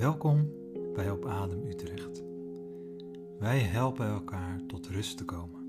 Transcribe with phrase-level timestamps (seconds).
[0.00, 0.52] Welkom
[0.94, 2.22] bij Op Adem Utrecht.
[3.38, 5.60] Wij helpen elkaar tot rust te komen.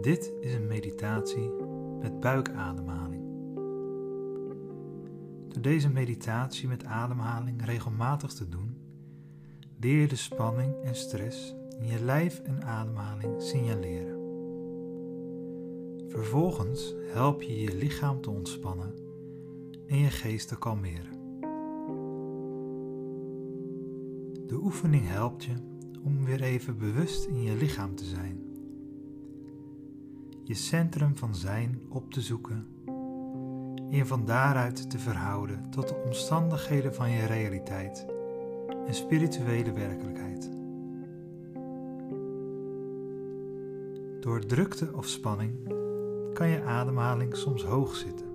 [0.00, 1.50] Dit is een meditatie
[2.00, 3.22] met buikademhaling.
[5.48, 8.76] Door deze meditatie met ademhaling regelmatig te doen,
[9.80, 14.18] leer je de spanning en stress in je lijf en ademhaling signaleren.
[16.08, 18.94] Vervolgens help je je lichaam te ontspannen
[19.86, 21.15] en je geest te kalmeren.
[24.46, 25.54] De oefening helpt je
[26.02, 28.40] om weer even bewust in je lichaam te zijn.
[30.44, 32.66] Je centrum van zijn op te zoeken
[33.76, 38.06] en je van daaruit te verhouden tot de omstandigheden van je realiteit
[38.86, 40.50] en spirituele werkelijkheid.
[44.20, 45.52] Door drukte of spanning
[46.32, 48.26] kan je ademhaling soms hoog zitten.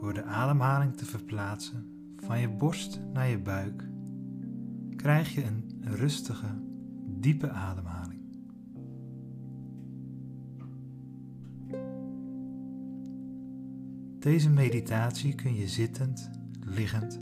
[0.00, 1.91] Door de ademhaling te verplaatsen
[2.24, 3.88] van je borst naar je buik,
[4.96, 6.46] krijg je een rustige,
[7.04, 8.20] diepe ademhaling.
[14.18, 16.30] Deze meditatie kun je zittend,
[16.64, 17.18] liggend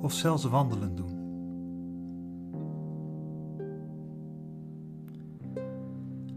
[0.00, 1.16] of zelfs wandelend doen.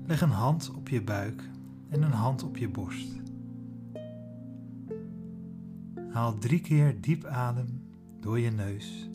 [0.05, 1.49] Leg een hand op je buik
[1.89, 3.19] en een hand op je borst.
[6.09, 7.81] Haal drie keer diep adem
[8.21, 9.09] door je neus.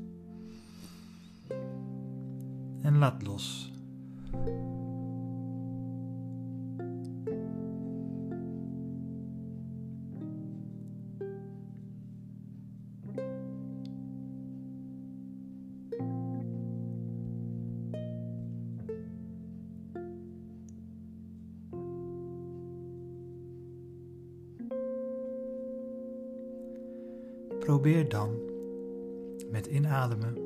[2.82, 3.74] En laat los.
[27.58, 28.54] Probeer dan
[29.50, 30.36] met inademen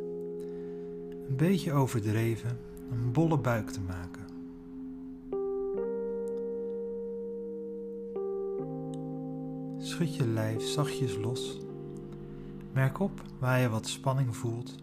[1.29, 2.58] een beetje overdreven
[2.91, 4.29] een bolle buik te maken.
[9.79, 11.61] Schud je lijf zachtjes los.
[12.73, 14.74] Merk op waar je wat spanning voelt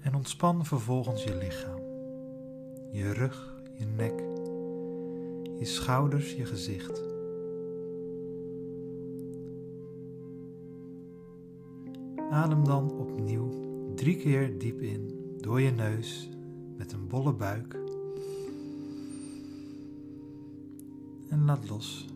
[0.00, 1.80] en ontspan vervolgens je lichaam,
[2.92, 4.18] je rug, je nek,
[5.58, 7.15] je schouders, je gezicht.
[12.30, 13.50] Adem dan opnieuw
[13.94, 16.28] drie keer diep in door je neus
[16.76, 17.74] met een bolle buik.
[21.28, 22.15] En laat los.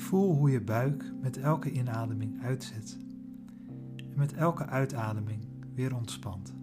[0.00, 2.98] Voel hoe je buik met elke inademing uitzet
[3.96, 5.40] en met elke uitademing
[5.74, 6.54] weer ontspant.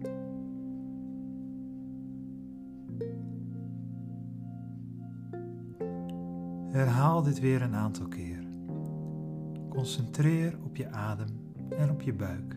[6.68, 8.46] Herhaal dit weer een aantal keer.
[9.68, 11.28] Concentreer op je adem
[11.78, 12.56] en op je buik.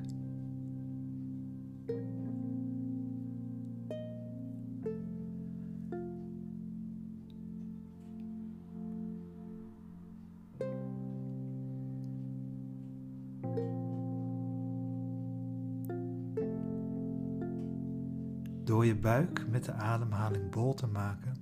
[18.64, 21.34] Door je buik met de ademhaling bol te maken,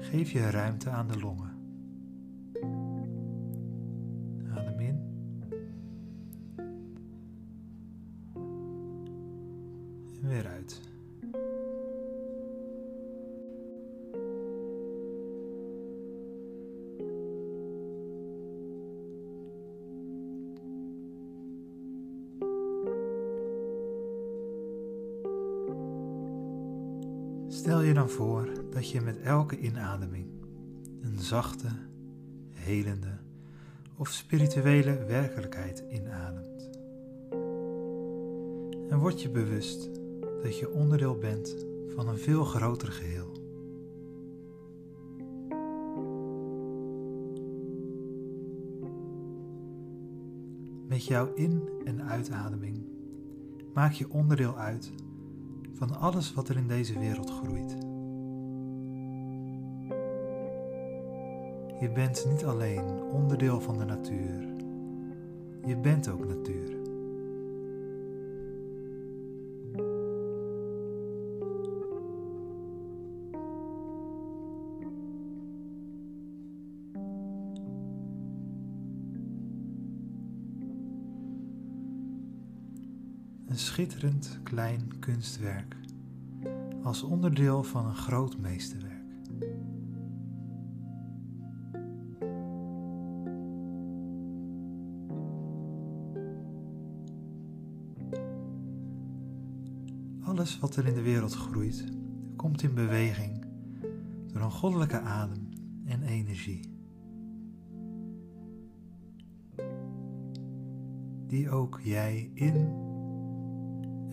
[0.00, 1.52] geef je ruimte aan de longen.
[4.54, 4.98] Adem in.
[10.22, 10.93] En weer uit.
[27.54, 30.26] Stel je dan voor dat je met elke inademing
[31.00, 31.68] een zachte,
[32.52, 33.18] helende
[33.96, 36.70] of spirituele werkelijkheid inademt.
[38.90, 39.90] En word je bewust
[40.42, 43.32] dat je onderdeel bent van een veel groter geheel.
[50.88, 52.86] Met jouw in- en uitademing
[53.74, 54.92] maak je onderdeel uit
[55.74, 57.76] van alles wat er in deze wereld groeit.
[61.80, 64.42] Je bent niet alleen onderdeel van de natuur,
[65.66, 66.83] je bent ook natuur.
[83.46, 85.76] Een schitterend klein kunstwerk
[86.82, 88.92] als onderdeel van een groot meesterwerk.
[100.20, 101.84] Alles wat er in de wereld groeit,
[102.36, 103.46] komt in beweging
[104.32, 105.48] door een goddelijke adem
[105.84, 106.72] en energie.
[111.26, 112.92] Die ook jij in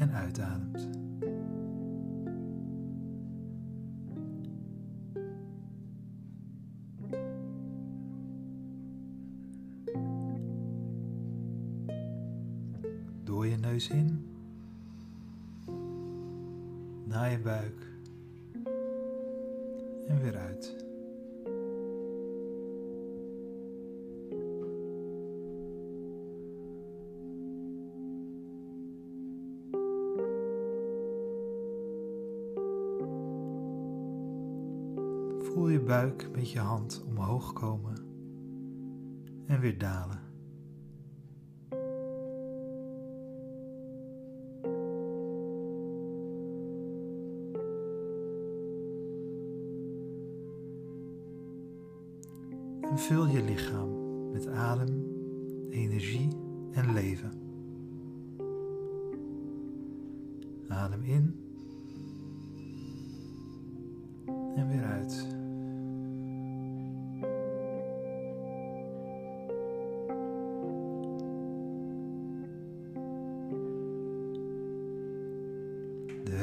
[0.01, 0.89] en uitademt.
[13.23, 14.25] Door je neus in
[17.05, 17.87] naar je buik
[20.07, 20.90] en weer uit.
[35.53, 37.97] Voel je buik met je hand omhoog komen
[39.47, 40.19] en weer dalen.
[52.91, 53.89] en vul je lichaam
[54.31, 55.05] met adem,
[55.69, 56.29] energie
[56.71, 57.31] en leven.
[60.67, 61.50] Adem in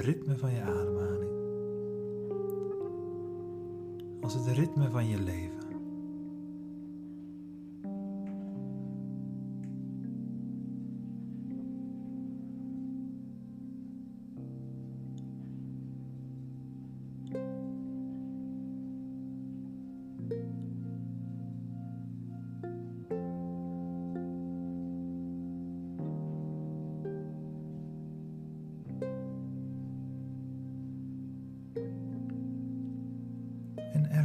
[0.00, 1.30] ritme van je ademhaling
[4.20, 5.57] als het ritme van je leven.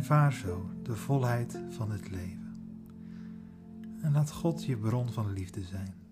[0.03, 2.55] Ervaar zo de volheid van het leven.
[4.01, 6.02] En laat God je bron van liefde zijn.